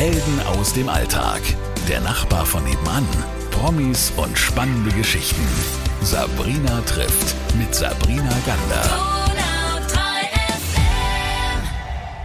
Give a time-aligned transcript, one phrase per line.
[0.00, 1.42] Helden aus dem Alltag.
[1.86, 3.06] Der Nachbar von nebenan.
[3.50, 5.46] Promis und spannende Geschichten.
[6.00, 8.82] Sabrina trifft mit Sabrina Gander.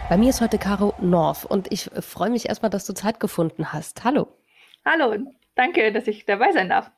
[0.07, 3.73] Bei mir ist heute Caro North und ich freue mich erstmal, dass du Zeit gefunden
[3.73, 4.05] hast.
[4.05, 4.29] Hallo.
[4.85, 5.17] Hallo,
[5.55, 6.91] danke, dass ich dabei sein darf.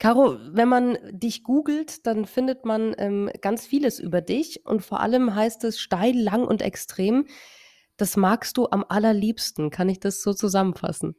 [0.00, 4.98] Caro, wenn man dich googelt, dann findet man ähm, ganz vieles über dich und vor
[4.98, 7.26] allem heißt es steil, lang und extrem.
[7.96, 9.70] Das magst du am allerliebsten.
[9.70, 11.14] Kann ich das so zusammenfassen?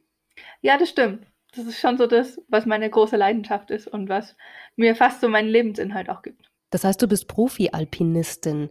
[0.60, 1.26] Ja, das stimmt.
[1.54, 4.36] Das ist schon so das, was meine große Leidenschaft ist und was
[4.76, 6.50] mir fast so meinen Lebensinhalt auch gibt.
[6.70, 8.68] Das heißt, du bist Profi-Alpinistin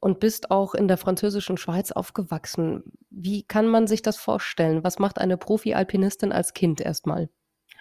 [0.00, 2.84] und bist auch in der französischen Schweiz aufgewachsen.
[3.10, 4.84] Wie kann man sich das vorstellen?
[4.84, 7.28] Was macht eine Profi-Alpinistin als Kind erstmal?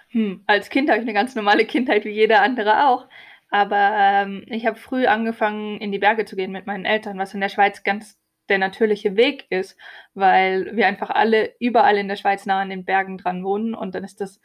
[0.09, 3.07] Hm, als Kind habe ich eine ganz normale Kindheit wie jeder andere auch.
[3.49, 7.33] Aber ähm, ich habe früh angefangen, in die Berge zu gehen mit meinen Eltern, was
[7.33, 8.17] in der Schweiz ganz
[8.49, 9.77] der natürliche Weg ist,
[10.13, 13.95] weil wir einfach alle überall in der Schweiz nah an den Bergen dran wohnen und
[13.95, 14.41] dann ist das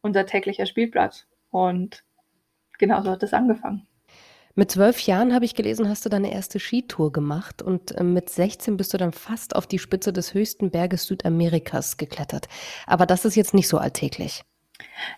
[0.00, 1.26] unser täglicher Spielplatz.
[1.50, 2.04] Und
[2.78, 3.86] genau so hat das angefangen.
[4.54, 8.28] Mit zwölf Jahren habe ich gelesen, hast du deine erste Skitour gemacht und äh, mit
[8.28, 12.48] 16 bist du dann fast auf die Spitze des höchsten Berges Südamerikas geklettert.
[12.86, 14.42] Aber das ist jetzt nicht so alltäglich.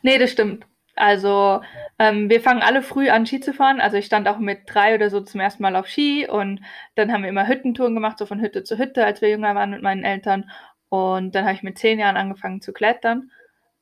[0.02, 0.66] Nee, das stimmt.
[0.96, 1.60] Also
[1.98, 3.80] ähm, wir fangen alle früh an, Ski zu fahren.
[3.80, 6.60] Also ich stand auch mit drei oder so zum ersten Mal auf Ski und
[6.94, 9.70] dann haben wir immer Hüttentouren gemacht, so von Hütte zu Hütte, als wir jünger waren
[9.70, 10.50] mit meinen Eltern.
[10.88, 13.30] Und dann habe ich mit zehn Jahren angefangen zu klettern.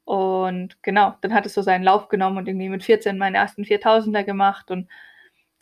[0.05, 3.65] Und genau, dann hat es so seinen Lauf genommen und irgendwie mit 14 meine ersten
[3.65, 4.89] 4000er gemacht und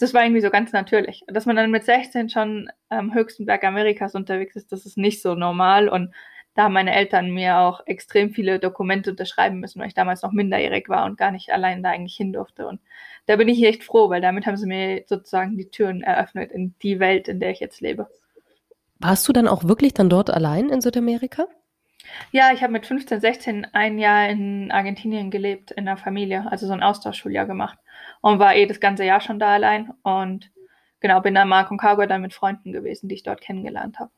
[0.00, 1.22] das war irgendwie so ganz natürlich.
[1.28, 5.20] Dass man dann mit 16 schon am höchsten Berg Amerikas unterwegs ist, das ist nicht
[5.20, 5.88] so normal.
[5.88, 6.14] Und
[6.54, 10.32] da haben meine Eltern mir auch extrem viele Dokumente unterschreiben müssen, weil ich damals noch
[10.32, 12.66] minderjährig war und gar nicht allein da eigentlich hin durfte.
[12.66, 12.80] Und
[13.26, 16.74] da bin ich echt froh, weil damit haben sie mir sozusagen die Türen eröffnet in
[16.82, 18.08] die Welt, in der ich jetzt lebe.
[18.98, 21.46] Warst du dann auch wirklich dann dort allein in Südamerika?
[22.32, 26.66] Ja, ich habe mit 15, 16 ein Jahr in Argentinien gelebt, in der Familie, also
[26.66, 27.78] so ein Austauschschuljahr gemacht
[28.20, 30.50] und war eh das ganze Jahr schon da allein und
[31.00, 34.10] genau, bin dann mal Concagua dann mit Freunden gewesen, die ich dort kennengelernt habe.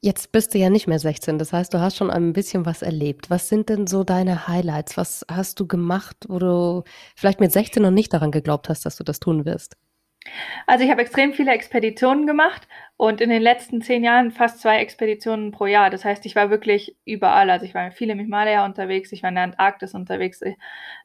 [0.00, 2.82] Jetzt bist du ja nicht mehr 16, das heißt, du hast schon ein bisschen was
[2.82, 3.30] erlebt.
[3.30, 4.96] Was sind denn so deine Highlights?
[4.96, 6.84] Was hast du gemacht, wo du
[7.16, 9.76] vielleicht mit 16 noch nicht daran geglaubt hast, dass du das tun wirst?
[10.66, 14.78] Also ich habe extrem viele Expeditionen gemacht und in den letzten zehn Jahren fast zwei
[14.78, 15.90] Expeditionen pro Jahr.
[15.90, 17.50] Das heißt, ich war wirklich überall.
[17.50, 20.42] Also ich war viel im Himalaya unterwegs, ich war in der Antarktis unterwegs,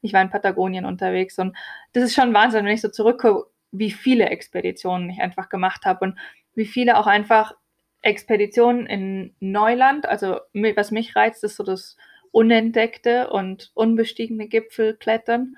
[0.02, 1.40] ich war in Patagonien unterwegs.
[1.40, 1.56] Und
[1.94, 6.06] das ist schon Wahnsinn, wenn ich so zurückgucke, wie viele Expeditionen ich einfach gemacht habe
[6.06, 6.20] und
[6.54, 7.56] wie viele auch einfach
[8.04, 10.06] Expeditionen in Neuland.
[10.08, 10.40] Also
[10.76, 11.98] was mich reizt, ist so das
[12.32, 15.56] unentdeckte und unbestiegene Gipfelklettern.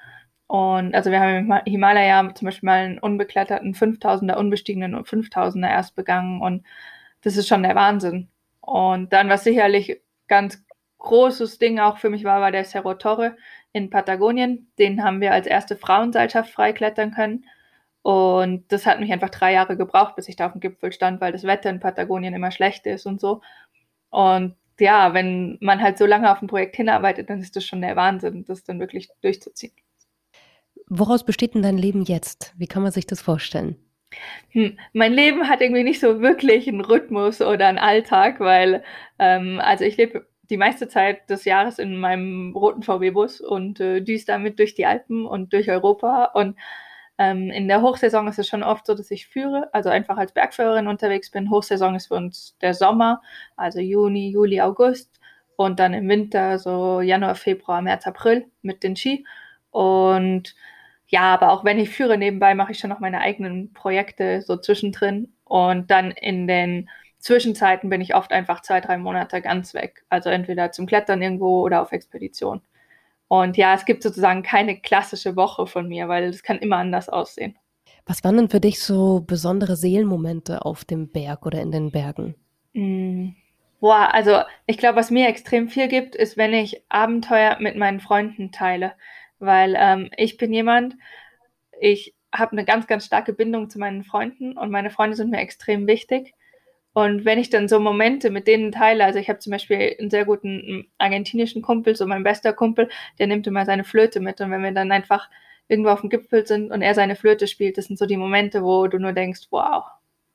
[0.48, 5.96] Und also wir haben im Himalaya zum Beispiel mal einen unbekletterten 5000er, unbestiegenen 5000er erst
[5.96, 6.64] begangen und
[7.22, 8.30] das ist schon der Wahnsinn.
[8.62, 10.64] Und dann, was sicherlich ganz
[11.00, 13.36] großes Ding auch für mich war, war der Cerro Torre
[13.74, 14.72] in Patagonien.
[14.78, 17.46] Den haben wir als erste Frauenseilschaft freiklettern können.
[18.06, 21.22] Und das hat mich einfach drei Jahre gebraucht, bis ich da auf dem Gipfel stand,
[21.22, 23.42] weil das Wetter in Patagonien immer schlecht ist und so.
[24.12, 27.82] Und ja, wenn man halt so lange auf ein Projekt hinarbeitet, dann ist das schon
[27.82, 29.74] der Wahnsinn, das dann wirklich durchzuziehen.
[30.88, 32.54] Woraus besteht denn dein Leben jetzt?
[32.58, 33.76] Wie kann man sich das vorstellen?
[34.52, 38.84] Hm, mein Leben hat irgendwie nicht so wirklich einen Rhythmus oder einen Alltag, weil
[39.18, 44.02] ähm, also ich lebe die meiste Zeit des Jahres in meinem roten VW-Bus und äh,
[44.02, 46.26] düse damit durch die Alpen und durch Europa.
[46.36, 46.56] Und
[47.18, 50.34] ähm, in der Hochsaison ist es schon oft so, dass ich führe, also einfach als
[50.34, 51.50] Bergführerin unterwegs bin.
[51.50, 53.22] Hochsaison ist für uns der Sommer,
[53.56, 55.12] also Juni, Juli, August.
[55.58, 59.26] Und dann im Winter so Januar, Februar, März, April mit den Ski.
[59.72, 60.56] Und
[61.08, 64.58] ja, aber auch wenn ich führe, nebenbei mache ich schon noch meine eigenen Projekte so
[64.58, 65.34] zwischendrin.
[65.46, 66.90] Und dann in den
[67.20, 70.04] Zwischenzeiten bin ich oft einfach zwei, drei Monate ganz weg.
[70.10, 72.62] Also entweder zum Klettern irgendwo oder auf Expedition.
[73.28, 77.10] Und ja, es gibt sozusagen keine klassische Woche von mir, weil es kann immer anders
[77.10, 77.58] aussehen.
[78.06, 82.36] Was waren denn für dich so besondere Seelenmomente auf dem Berg oder in den Bergen?
[82.74, 83.30] Mm.
[83.80, 88.00] Boah, also ich glaube, was mir extrem viel gibt, ist, wenn ich Abenteuer mit meinen
[88.00, 88.94] Freunden teile
[89.40, 90.96] weil ähm, ich bin jemand,
[91.80, 95.40] ich habe eine ganz, ganz starke Bindung zu meinen Freunden und meine Freunde sind mir
[95.40, 96.34] extrem wichtig.
[96.96, 100.10] Und wenn ich dann so Momente mit denen teile, also ich habe zum Beispiel einen
[100.10, 102.88] sehr guten argentinischen Kumpel, so mein bester Kumpel,
[103.20, 104.40] der nimmt immer seine Flöte mit.
[104.40, 105.30] Und wenn wir dann einfach
[105.68, 108.64] irgendwo auf dem Gipfel sind und er seine Flöte spielt, das sind so die Momente,
[108.64, 109.84] wo du nur denkst, wow,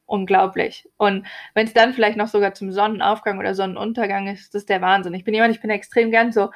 [0.05, 0.87] unglaublich.
[0.99, 4.83] Und wenn es dann vielleicht noch sogar zum Sonnenaufgang oder Sonnenuntergang ist, das ist der
[4.83, 5.15] Wahnsinn.
[5.15, 6.51] Ich bin jemand, ich bin extrem gern so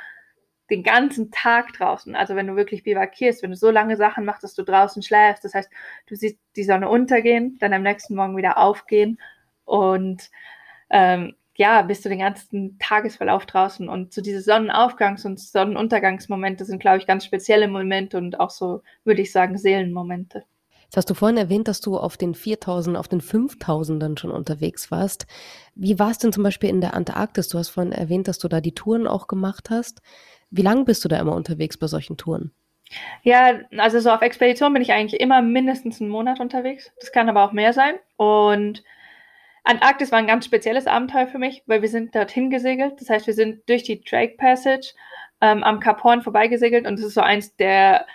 [0.69, 2.15] den ganzen Tag draußen.
[2.15, 5.47] Also wenn du wirklich bivakierst, wenn du so lange Sachen machst, dass du draußen schläfst,
[5.47, 5.71] das heißt,
[6.09, 9.19] du siehst die Sonne untergehen, dann am nächsten Morgen wieder aufgehen
[9.65, 10.31] und
[10.91, 16.81] ähm, ja, bist du den ganzen Tagesverlauf draußen und so diese Sonnenaufgangs- und Sonnenuntergangsmomente sind,
[16.81, 20.45] glaube ich, ganz spezielle Momente und auch so, würde ich sagen, Seelenmomente.
[20.85, 24.91] Jetzt hast du vorhin erwähnt, dass du auf den 4000, auf den 5000ern schon unterwegs
[24.91, 25.27] warst.
[25.75, 27.49] Wie war es denn zum Beispiel in der Antarktis?
[27.49, 30.03] Du hast vorhin erwähnt, dass du da die Touren auch gemacht hast.
[30.51, 32.53] Wie lange bist du da immer unterwegs bei solchen Touren?
[33.23, 36.93] Ja, also so auf Expedition bin ich eigentlich immer mindestens einen Monat unterwegs.
[37.01, 37.95] Das kann aber auch mehr sein.
[38.17, 38.85] Und
[39.65, 43.01] Antarktis war ein ganz spezielles Abenteuer für mich, weil wir sind dorthin gesegelt.
[43.01, 44.95] Das heißt, wir sind durch die Drake Passage
[45.41, 48.07] ähm, am Kap Horn vorbeigesegelt und es ist so eins der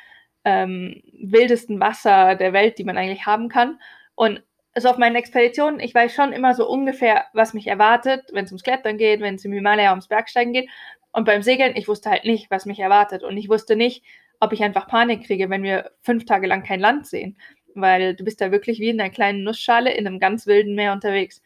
[0.46, 3.80] ähm, wildesten Wasser der Welt, die man eigentlich haben kann.
[4.16, 4.44] Und
[4.74, 8.52] also auf meinen Expeditionen, ich weiß schon immer so ungefähr, was mich erwartet, wenn es
[8.52, 10.70] ums Klettern geht, wenn es im Himalaya ums Bergsteigen geht.
[11.12, 13.24] Und beim Segeln, ich wusste halt nicht, was mich erwartet.
[13.24, 14.04] Und ich wusste nicht,
[14.40, 17.38] ob ich einfach Panik kriege, wenn wir fünf Tage lang kein Land sehen.
[17.76, 20.94] Weil du bist da wirklich wie in einer kleinen Nussschale in einem ganz wilden Meer
[20.94, 21.42] unterwegs.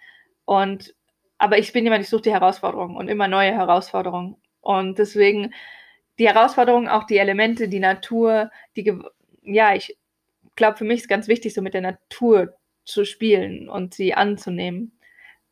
[0.46, 0.96] Und
[1.38, 4.38] aber ich bin jemand, ich suche die Herausforderungen und immer neue Herausforderungen.
[4.62, 5.54] Und deswegen
[6.20, 8.98] die Herausforderungen, auch die Elemente, die Natur, die
[9.42, 9.98] ja, ich
[10.56, 12.56] glaube, für mich ist ganz wichtig, so mit der Natur
[12.86, 14.98] zu spielen und sie anzunehmen.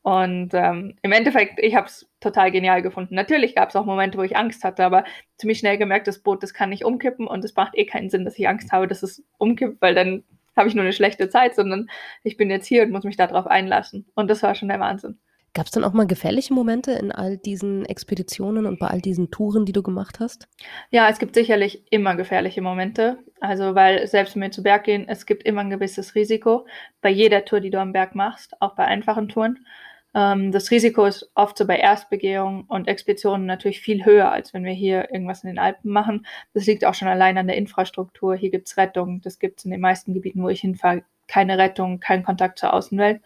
[0.04, 3.14] Und ähm, im Endeffekt, ich habe es total genial gefunden.
[3.14, 5.04] Natürlich gab es auch Momente, wo ich Angst hatte, aber
[5.38, 8.26] ziemlich schnell gemerkt, das Boot, das kann nicht umkippen und es macht eh keinen Sinn,
[8.26, 10.24] dass ich Angst habe, dass es umkippt, weil dann
[10.56, 11.88] habe ich nur eine schlechte Zeit, sondern
[12.24, 14.06] ich bin jetzt hier und muss mich darauf einlassen.
[14.16, 15.20] Und das war schon der Wahnsinn.
[15.54, 19.32] Gab es dann auch mal gefährliche Momente in all diesen Expeditionen und bei all diesen
[19.32, 20.48] Touren, die du gemacht hast?
[20.92, 23.18] Ja, es gibt sicherlich immer gefährliche Momente.
[23.42, 26.68] Also, weil selbst wenn wir zu Berg gehen, es gibt immer ein gewisses Risiko
[27.02, 29.66] bei jeder Tour, die du am Berg machst, auch bei einfachen Touren.
[30.14, 34.66] Ähm, das Risiko ist oft so bei Erstbegehungen und Expeditionen natürlich viel höher, als wenn
[34.66, 36.26] wir hier irgendwas in den Alpen machen.
[36.54, 38.36] Das liegt auch schon allein an der Infrastruktur.
[38.36, 39.22] Hier gibt es Rettung.
[39.22, 42.74] Das gibt es in den meisten Gebieten, wo ich hinfahre, keine Rettung, kein Kontakt zur
[42.74, 43.22] Außenwelt.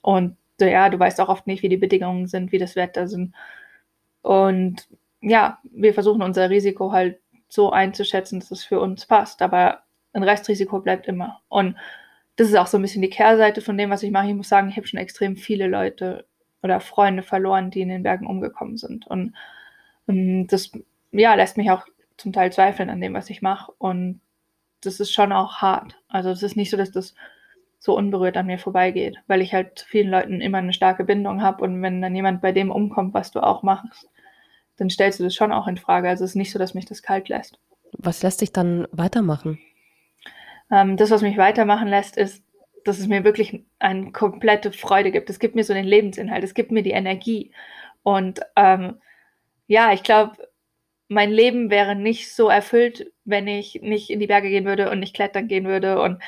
[0.00, 3.34] Und ja, du weißt auch oft nicht, wie die Bedingungen sind, wie das Wetter sind.
[4.22, 4.88] Und
[5.20, 9.42] ja, wir versuchen unser Risiko halt so einzuschätzen, dass es für uns passt.
[9.42, 9.82] Aber
[10.12, 11.42] ein Restrisiko bleibt immer.
[11.48, 11.76] Und
[12.38, 14.28] das ist auch so ein bisschen die Kehrseite von dem, was ich mache.
[14.28, 16.24] Ich muss sagen, ich habe schon extrem viele Leute
[16.62, 19.08] oder Freunde verloren, die in den Bergen umgekommen sind.
[19.08, 19.34] Und,
[20.06, 20.70] und ähm, das
[21.10, 21.84] ja, lässt mich auch
[22.16, 23.72] zum Teil zweifeln an dem, was ich mache.
[23.78, 24.20] Und
[24.82, 25.96] das ist schon auch hart.
[26.06, 27.16] Also es ist nicht so, dass das
[27.80, 31.42] so unberührt an mir vorbeigeht, weil ich halt zu vielen Leuten immer eine starke Bindung
[31.42, 34.08] habe und wenn dann jemand bei dem umkommt, was du auch machst,
[34.76, 36.08] dann stellst du das schon auch in Frage.
[36.08, 37.58] Also es ist nicht so, dass mich das kalt lässt.
[37.96, 39.58] Was lässt dich dann weitermachen?
[40.70, 42.44] Ähm, das, was mich weitermachen lässt, ist,
[42.84, 45.30] dass es mir wirklich eine komplette Freude gibt.
[45.30, 47.52] Es gibt mir so den Lebensinhalt, es gibt mir die Energie.
[48.02, 49.00] Und ähm,
[49.66, 50.36] ja, ich glaube,
[51.08, 55.00] mein Leben wäre nicht so erfüllt, wenn ich nicht in die Berge gehen würde und
[55.00, 56.00] nicht klettern gehen würde.
[56.00, 56.22] Und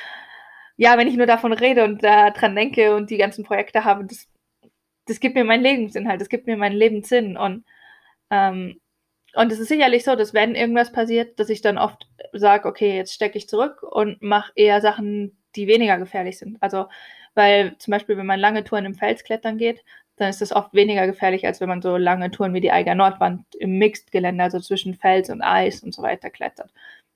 [0.77, 4.27] ja, wenn ich nur davon rede und daran denke und die ganzen Projekte habe, das,
[5.05, 7.37] das gibt mir meinen Lebensinhalt, das gibt mir meinen Lebenssinn.
[7.37, 7.65] Und
[8.31, 8.80] ähm,
[9.35, 12.95] und es ist sicherlich so, dass wenn irgendwas passiert, dass ich dann oft sage, okay,
[12.97, 16.57] jetzt stecke ich zurück und mache eher Sachen, die weniger gefährlich sind.
[16.61, 16.87] Also,
[17.33, 19.83] weil zum Beispiel, wenn man lange Touren im Fels klettern geht,
[20.17, 22.95] dann ist das oft weniger gefährlich, als wenn man so lange Touren wie die Eiger
[22.95, 26.71] Nordwand im Mixed-Gelände, also zwischen Fels und Eis und so weiter klettert.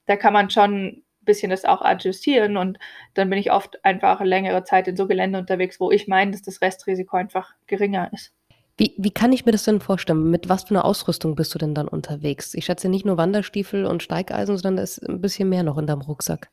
[0.07, 2.79] Da kann man schon ein bisschen das auch adjustieren und
[3.13, 6.41] dann bin ich oft einfach längere Zeit in so Gelände unterwegs, wo ich meine, dass
[6.43, 8.33] das Restrisiko einfach geringer ist.
[8.77, 10.29] Wie, wie kann ich mir das denn vorstellen?
[10.29, 12.53] Mit was für einer Ausrüstung bist du denn dann unterwegs?
[12.53, 15.87] Ich schätze nicht nur Wanderstiefel und Steigeisen, sondern da ist ein bisschen mehr noch in
[15.87, 16.49] deinem Rucksack.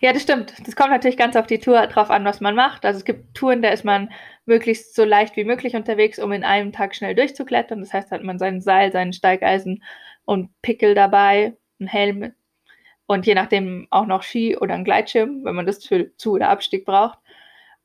[0.00, 0.54] Ja, das stimmt.
[0.66, 2.84] Das kommt natürlich ganz auf die Tour drauf an, was man macht.
[2.84, 4.10] Also es gibt Touren, da ist man
[4.44, 7.80] möglichst so leicht wie möglich unterwegs, um in einem Tag schnell durchzuklettern.
[7.80, 9.82] Das heißt, da hat man sein Seil, seinen Steigeisen
[10.24, 12.32] und Pickel dabei, einen Helm
[13.06, 16.50] und je nachdem auch noch Ski oder ein Gleitschirm, wenn man das für Zu- oder
[16.50, 17.18] Abstieg braucht.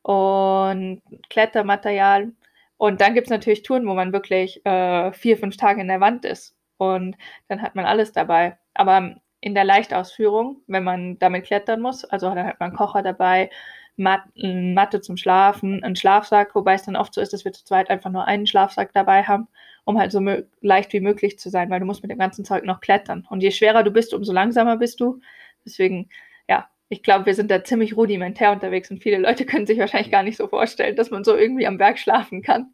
[0.02, 2.34] Und Klettermaterial
[2.78, 6.02] und dann gibt es natürlich Touren, wo man wirklich äh, vier, fünf Tage in der
[6.02, 6.56] Wand ist.
[6.78, 7.16] Und
[7.48, 8.58] dann hat man alles dabei.
[8.74, 13.02] Aber in der Leichtausführung, wenn man damit klettern muss, also dann hat man einen Kocher
[13.02, 13.50] dabei,
[13.96, 17.64] Mat Matte zum Schlafen, einen Schlafsack, wobei es dann oft so ist, dass wir zu
[17.64, 19.48] zweit einfach nur einen Schlafsack dabei haben,
[19.86, 20.20] um halt so
[20.62, 23.28] leicht wie möglich zu sein, weil du musst mit dem ganzen Zeug noch klettern.
[23.30, 25.20] Und je schwerer du bist, umso langsamer bist du.
[25.66, 26.10] Deswegen,
[26.94, 30.22] ich glaube, wir sind da ziemlich rudimentär unterwegs und viele Leute können sich wahrscheinlich gar
[30.22, 32.74] nicht so vorstellen, dass man so irgendwie am Berg schlafen kann.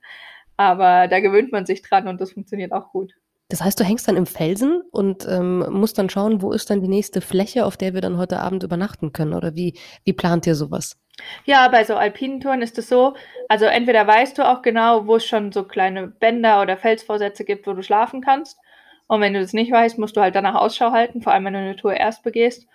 [0.58, 3.14] Aber da gewöhnt man sich dran und das funktioniert auch gut.
[3.48, 6.82] Das heißt, du hängst dann im Felsen und ähm, musst dann schauen, wo ist dann
[6.82, 9.34] die nächste Fläche, auf der wir dann heute Abend übernachten können?
[9.34, 11.00] Oder wie, wie plant ihr sowas?
[11.46, 13.16] Ja, bei so alpinen Touren ist es so,
[13.48, 17.66] also entweder weißt du auch genau, wo es schon so kleine Bänder oder Felsvorsätze gibt,
[17.66, 18.60] wo du schlafen kannst.
[19.08, 21.54] Und wenn du das nicht weißt, musst du halt danach Ausschau halten, vor allem wenn
[21.54, 22.68] du eine Tour erst begehst.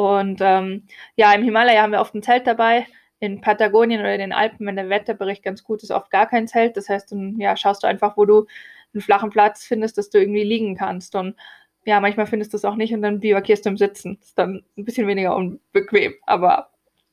[0.00, 2.86] Und ähm, ja, im Himalaya haben wir oft ein Zelt dabei.
[3.18, 6.78] in Patagonien oder den Alpen, wenn der Wetterbericht ganz gut ist, oft gar kein Zelt.
[6.78, 8.46] Das heißt, dann ja, schaust du einfach, wo du
[8.94, 11.14] einen flachen Platz findest, dass du irgendwie liegen kannst.
[11.16, 11.36] Und
[11.84, 14.18] ja, manchmal findest du es auch nicht und dann bivakierst du im Sitzen.
[14.22, 16.70] Ist dann ein bisschen weniger unbequem, aber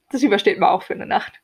[0.09, 1.41] das übersteht man auch für eine Nacht.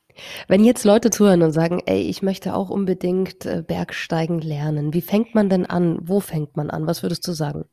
[0.47, 5.01] Wenn jetzt Leute zuhören und sagen, ey, ich möchte auch unbedingt äh, Bergsteigen lernen, wie
[5.01, 5.99] fängt man denn an?
[6.03, 6.87] Wo fängt man an?
[6.87, 7.65] Was würdest du sagen?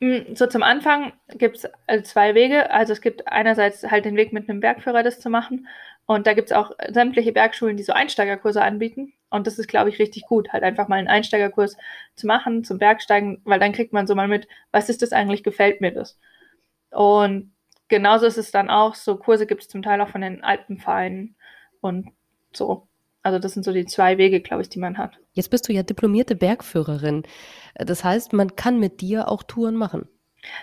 [0.00, 2.70] Hm, so zum Anfang gibt es äh, zwei Wege.
[2.70, 5.68] Also es gibt einerseits halt den Weg mit einem Bergführer, das zu machen.
[6.06, 9.12] Und da gibt es auch sämtliche Bergschulen, die so Einsteigerkurse anbieten.
[9.30, 11.76] Und das ist, glaube ich, richtig gut, halt einfach mal einen Einsteigerkurs
[12.16, 15.42] zu machen zum Bergsteigen, weil dann kriegt man so mal mit, was ist das eigentlich,
[15.42, 16.18] gefällt mir das?
[16.90, 17.54] Und
[17.88, 21.36] genauso ist es dann auch, so Kurse gibt es zum Teil auch von den Alpenvereinen
[21.80, 22.08] und
[22.54, 22.87] so.
[23.22, 25.18] Also das sind so die zwei Wege, glaube ich, die man hat.
[25.32, 27.24] Jetzt bist du ja diplomierte Bergführerin.
[27.74, 30.08] Das heißt, man kann mit dir auch Touren machen.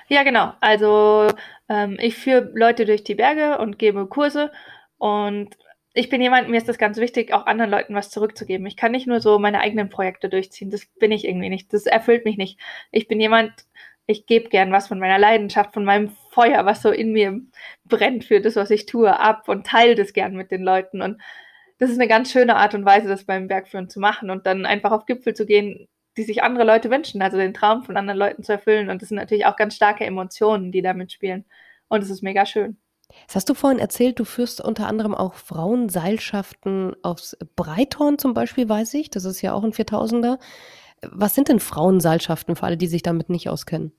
[0.08, 0.54] Ja, genau.
[0.62, 1.28] Also
[1.70, 4.52] ähm, ich führe Leute durch die Berge und gebe Kurse
[4.98, 5.56] und
[5.98, 8.68] ich bin jemand, mir ist das ganz wichtig, auch anderen Leuten was zurückzugeben.
[8.68, 10.70] Ich kann nicht nur so meine eigenen Projekte durchziehen.
[10.70, 11.72] Das bin ich irgendwie nicht.
[11.72, 12.60] Das erfüllt mich nicht.
[12.92, 13.54] Ich bin jemand,
[14.06, 17.40] ich gebe gern was von meiner Leidenschaft, von meinem Feuer, was so in mir
[17.86, 21.02] brennt für das, was ich tue, ab und teile das gern mit den Leuten.
[21.02, 21.22] Und
[21.78, 24.66] das ist eine ganz schöne Art und Weise, das beim Bergführen zu machen und dann
[24.66, 28.18] einfach auf Gipfel zu gehen, die sich andere Leute wünschen, also den Traum von anderen
[28.18, 28.90] Leuten zu erfüllen.
[28.90, 31.46] Und das sind natürlich auch ganz starke Emotionen, die da mitspielen.
[31.90, 32.78] Und es ist mega schön.
[33.28, 38.68] Das hast du vorhin erzählt, du führst unter anderem auch Frauenseilschaften aufs Breithorn zum Beispiel,
[38.68, 39.10] weiß ich.
[39.10, 40.40] Das ist ja auch ein 4000er.
[41.02, 43.92] Was sind denn Frauenseilschaften für alle, die sich damit nicht auskennen?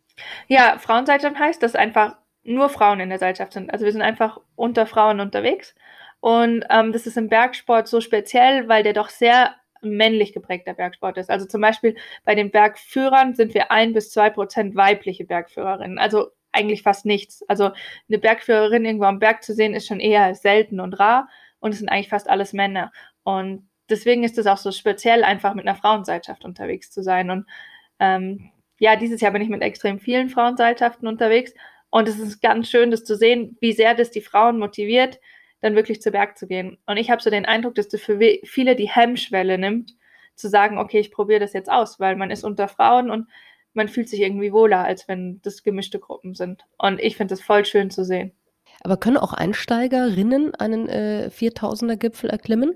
[0.49, 3.71] Ja, Frauenseilschaft heißt, dass einfach nur Frauen in der Seilschaft sind.
[3.73, 5.75] Also wir sind einfach unter Frauen unterwegs.
[6.21, 11.19] Und ähm, das ist im Bergsport so speziell, weil der doch sehr männlich geprägter Bergsport
[11.19, 11.31] ist.
[11.31, 15.99] Also zum Beispiel bei den Bergführern sind wir ein bis zwei Prozent weibliche Bergführerinnen.
[15.99, 17.43] Also eigentlich fast nichts.
[17.49, 17.71] Also
[18.09, 21.29] eine Bergführerin irgendwo am Berg zu sehen, ist schon eher selten und rar
[21.61, 22.91] und es sind eigentlich fast alles Männer.
[23.23, 27.31] Und deswegen ist es auch so speziell, einfach mit einer Frauenseilschaft unterwegs zu sein.
[27.31, 27.47] Und
[28.01, 31.53] ähm, ja, dieses Jahr bin ich mit extrem vielen Frauenseilschaften unterwegs
[31.91, 35.19] und es ist ganz schön, das zu sehen, wie sehr das die Frauen motiviert,
[35.67, 36.79] dann wirklich zu Berg zu gehen.
[36.87, 39.95] Und ich habe so den Eindruck, dass das für viele die Hemmschwelle nimmt,
[40.35, 43.29] zu sagen, okay, ich probiere das jetzt aus, weil man ist unter Frauen und
[43.75, 46.65] man fühlt sich irgendwie wohler, als wenn das gemischte Gruppen sind.
[46.79, 48.33] Und ich finde das voll schön zu sehen.
[48.83, 52.75] Aber können auch Einsteigerinnen einen äh, 4000er Gipfel erklimmen?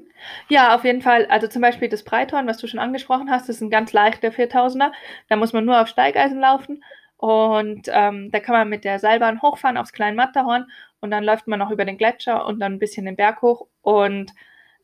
[0.48, 1.26] Ja, auf jeden Fall.
[1.26, 4.92] Also zum Beispiel das Breithorn, was du schon angesprochen hast, ist ein ganz leichter 4000er.
[5.28, 6.82] Da muss man nur auf Steigeisen laufen.
[7.16, 10.66] Und ähm, da kann man mit der Seilbahn hochfahren aufs kleine Matterhorn
[11.00, 13.66] und dann läuft man noch über den Gletscher und dann ein bisschen den Berg hoch.
[13.82, 14.32] Und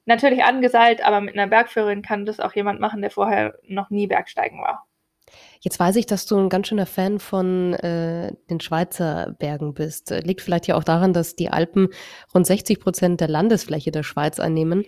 [0.06, 4.06] natürlich angeseilt, aber mit einer Bergführerin kann das auch jemand machen, der vorher noch nie
[4.06, 4.86] Bergsteigen war.
[5.60, 10.10] Jetzt weiß ich, dass du ein ganz schöner Fan von äh, den Schweizer Bergen bist.
[10.10, 11.88] Liegt vielleicht ja auch daran, dass die Alpen
[12.32, 14.84] rund 60 Prozent der Landesfläche der Schweiz einnehmen.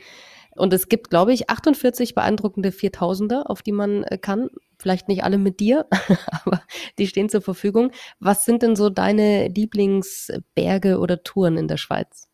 [0.59, 4.51] Und es gibt, glaube ich, 48 beeindruckende 4000er, auf die man äh, kann.
[4.79, 5.87] Vielleicht nicht alle mit dir,
[6.45, 6.63] aber
[6.99, 7.91] die stehen zur Verfügung.
[8.21, 12.29] Was sind denn so deine Lieblingsberge oder Touren in der Schweiz?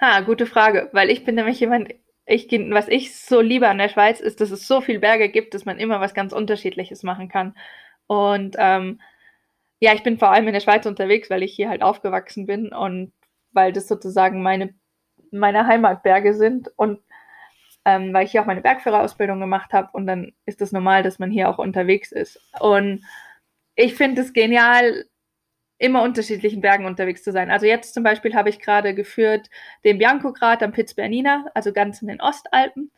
[0.00, 1.94] Ha, gute Frage, weil ich bin nämlich jemand,
[2.26, 5.54] ich, was ich so liebe an der Schweiz, ist, dass es so viele Berge gibt,
[5.54, 7.54] dass man immer was ganz Unterschiedliches machen kann.
[8.06, 9.00] Und ähm,
[9.80, 12.72] ja, ich bin vor allem in der Schweiz unterwegs, weil ich hier halt aufgewachsen bin
[12.72, 13.12] und
[13.52, 14.74] weil das sozusagen meine,
[15.30, 17.00] meine Heimatberge sind und
[17.84, 21.02] ähm, weil ich hier auch meine Bergführerausbildung gemacht habe und dann ist es das normal,
[21.02, 22.40] dass man hier auch unterwegs ist.
[22.60, 23.04] Und
[23.74, 25.04] ich finde es genial,
[25.78, 27.50] immer unterschiedlichen Bergen unterwegs zu sein.
[27.50, 29.48] Also jetzt zum Beispiel habe ich gerade geführt
[29.84, 32.90] den Bianco-Grat am Piz Bernina, also ganz in den Ostalpen.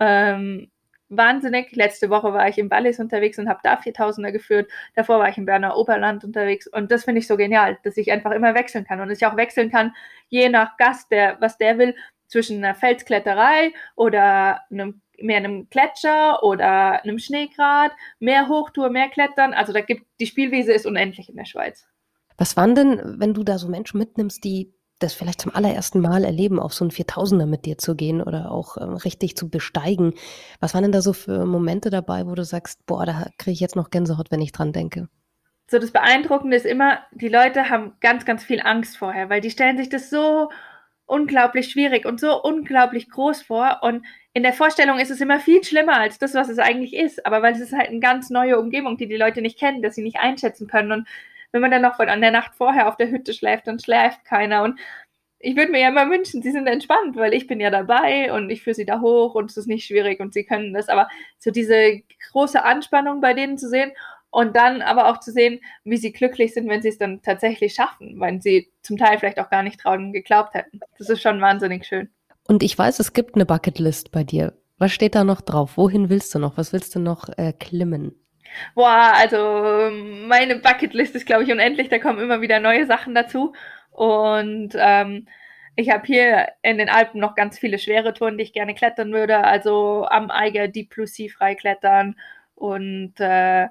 [0.00, 0.70] Ähm,
[1.08, 1.74] wahnsinnig.
[1.76, 4.70] Letzte Woche war ich im Wallis unterwegs und habe da 4000er geführt.
[4.94, 8.10] Davor war ich im Berner Oberland unterwegs und das finde ich so genial, dass ich
[8.10, 9.94] einfach immer wechseln kann und dass ich auch wechseln kann,
[10.28, 11.94] je nach Gast, der was der will,
[12.26, 19.54] zwischen einer Felskletterei oder einem mehr einem Gletscher oder einem Schneegrat, mehr Hochtour, mehr Klettern.
[19.54, 21.86] Also da gibt die Spielwiese ist unendlich in der Schweiz.
[22.36, 26.24] Was waren denn, wenn du da so Menschen mitnimmst, die das vielleicht zum allerersten Mal
[26.24, 30.14] erleben, auf so einen 4000er mit dir zu gehen oder auch ähm, richtig zu besteigen?
[30.60, 33.60] Was waren denn da so für Momente dabei, wo du sagst, boah, da kriege ich
[33.60, 35.08] jetzt noch Gänsehaut, wenn ich dran denke?
[35.70, 39.50] So, das Beeindruckende ist immer, die Leute haben ganz, ganz viel Angst vorher, weil die
[39.50, 40.50] stellen sich das so
[41.06, 43.80] unglaublich schwierig und so unglaublich groß vor.
[43.82, 47.24] Und in der Vorstellung ist es immer viel schlimmer als das, was es eigentlich ist.
[47.26, 49.94] Aber weil es ist halt eine ganz neue Umgebung, die die Leute nicht kennen, dass
[49.94, 50.92] sie nicht einschätzen können.
[50.92, 51.08] Und
[51.52, 54.24] wenn man dann noch von an der Nacht vorher auf der Hütte schläft, dann schläft
[54.24, 54.62] keiner.
[54.62, 54.80] Und
[55.38, 58.48] ich würde mir ja immer wünschen, sie sind entspannt, weil ich bin ja dabei und
[58.50, 60.88] ich führe sie da hoch und es ist nicht schwierig und sie können das.
[60.88, 61.08] Aber
[61.38, 63.92] so diese große Anspannung bei denen zu sehen
[64.34, 67.72] und dann aber auch zu sehen, wie sie glücklich sind, wenn sie es dann tatsächlich
[67.72, 70.80] schaffen, weil sie zum Teil vielleicht auch gar nicht dran geglaubt hätten.
[70.98, 72.08] Das ist schon wahnsinnig schön.
[72.48, 74.54] Und ich weiß, es gibt eine Bucketlist bei dir.
[74.76, 75.76] Was steht da noch drauf?
[75.76, 76.56] Wohin willst du noch?
[76.56, 78.12] Was willst du noch äh, klimmen?
[78.74, 79.90] Boah, also
[80.26, 81.88] meine Bucketlist ist, glaube ich, unendlich.
[81.88, 83.54] Da kommen immer wieder neue Sachen dazu.
[83.92, 85.28] Und ähm,
[85.76, 89.12] ich habe hier in den Alpen noch ganz viele schwere Touren, die ich gerne klettern
[89.12, 89.44] würde.
[89.44, 92.16] Also am Eiger Deep Blue Sea frei klettern
[92.56, 93.68] und äh,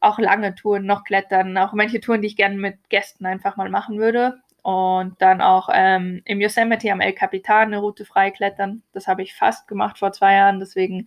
[0.00, 1.56] auch lange Touren noch klettern.
[1.58, 4.38] Auch manche Touren, die ich gerne mit Gästen einfach mal machen würde.
[4.62, 8.82] Und dann auch ähm, im Yosemite am El Capitan eine Route frei klettern.
[8.92, 11.06] Das habe ich fast gemacht vor zwei Jahren, deswegen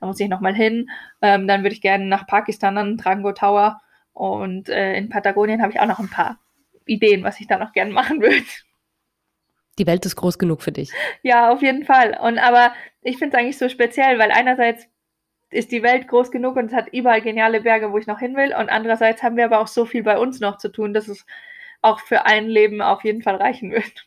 [0.00, 0.90] da muss ich nochmal hin.
[1.20, 3.80] Ähm, dann würde ich gerne nach Pakistan an Drango Tower.
[4.12, 6.38] Und äh, in Patagonien habe ich auch noch ein paar
[6.86, 8.44] Ideen, was ich da noch gerne machen würde.
[9.78, 10.92] Die Welt ist groß genug für dich.
[11.22, 12.18] Ja, auf jeden Fall.
[12.20, 14.86] Und aber ich finde es eigentlich so speziell, weil einerseits
[15.50, 18.36] ist die Welt groß genug und es hat überall geniale Berge, wo ich noch hin
[18.36, 18.54] will.
[18.54, 21.26] Und andererseits haben wir aber auch so viel bei uns noch zu tun, dass es
[21.82, 24.06] auch für ein Leben auf jeden Fall reichen wird.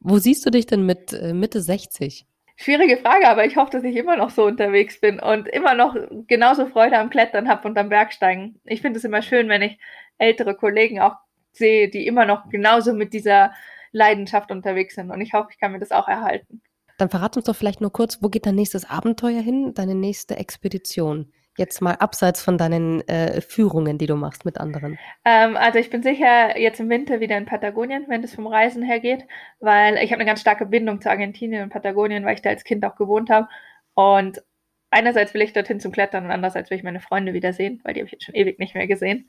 [0.00, 2.26] Wo siehst du dich denn mit äh, Mitte 60?
[2.56, 5.96] Schwierige Frage, aber ich hoffe, dass ich immer noch so unterwegs bin und immer noch
[6.26, 8.60] genauso Freude am Klettern habe und am Bergsteigen.
[8.64, 9.78] Ich finde es immer schön, wenn ich
[10.18, 11.16] ältere Kollegen auch
[11.52, 13.52] sehe, die immer noch genauso mit dieser
[13.92, 15.10] Leidenschaft unterwegs sind.
[15.10, 16.62] Und ich hoffe, ich kann mir das auch erhalten.
[17.02, 20.36] Dann verrat uns doch vielleicht nur kurz, wo geht dein nächstes Abenteuer hin, deine nächste
[20.36, 21.32] Expedition?
[21.58, 25.00] Jetzt mal abseits von deinen äh, Führungen, die du machst mit anderen.
[25.24, 28.84] Ähm, also ich bin sicher jetzt im Winter wieder in Patagonien, wenn es vom Reisen
[28.84, 29.26] her geht,
[29.58, 32.62] weil ich habe eine ganz starke Bindung zu Argentinien und Patagonien, weil ich da als
[32.62, 33.48] Kind auch gewohnt habe.
[33.94, 34.40] Und
[34.90, 38.00] einerseits will ich dorthin zum Klettern und andererseits will ich meine Freunde wiedersehen, weil die
[38.02, 39.28] habe ich jetzt schon ewig nicht mehr gesehen.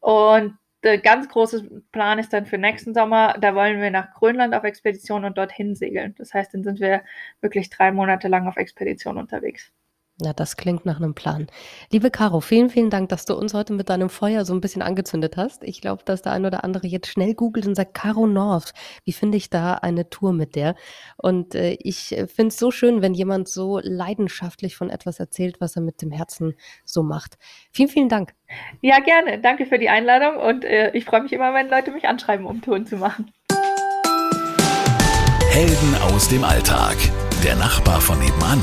[0.00, 4.54] Und der ganz große Plan ist dann für nächsten Sommer, da wollen wir nach Grönland
[4.54, 6.14] auf Expedition und dorthin segeln.
[6.16, 7.02] Das heißt, dann sind wir
[7.40, 9.72] wirklich drei Monate lang auf Expedition unterwegs.
[10.22, 11.46] Ja, das klingt nach einem Plan.
[11.92, 14.80] Liebe Caro, vielen, vielen Dank, dass du uns heute mit deinem Feuer so ein bisschen
[14.80, 15.62] angezündet hast.
[15.62, 18.72] Ich glaube, dass der ein oder andere jetzt schnell googelt und sagt, Caro North,
[19.04, 20.74] wie finde ich da eine Tour mit der?
[21.18, 25.76] Und äh, ich finde es so schön, wenn jemand so leidenschaftlich von etwas erzählt, was
[25.76, 26.54] er mit dem Herzen
[26.86, 27.36] so macht.
[27.70, 28.32] Vielen, vielen Dank.
[28.80, 29.38] Ja, gerne.
[29.38, 32.62] Danke für die Einladung und äh, ich freue mich immer, wenn Leute mich anschreiben, um
[32.62, 33.32] Touren zu machen.
[35.50, 36.96] Helden aus dem Alltag.
[37.44, 38.62] Der Nachbar von nebenan